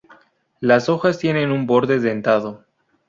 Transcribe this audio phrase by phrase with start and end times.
[0.61, 2.65] Las hojas tienen un borde dentado.